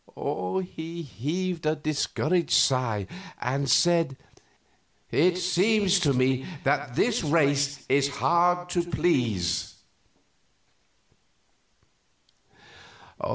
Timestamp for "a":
1.67-1.75